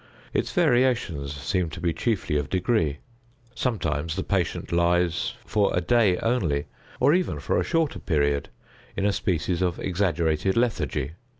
[0.33, 2.97] Its variations seem to be chiefly of degree.
[3.53, 6.65] Sometimes the patient lies, for a day only,
[6.99, 8.49] or even for a shorter period,
[8.97, 11.11] in a species of exaggerated lethargy.